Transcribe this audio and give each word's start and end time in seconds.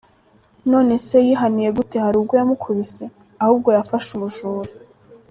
Nonese 0.71 1.15
yihaniye 1.25 1.69
gute 1.77 1.95
harubwo 2.03 2.33
yamukubise? 2.39 3.03
Ahubwo 3.43 3.69
yafashe 3.77 4.09
umujura. 4.17 4.71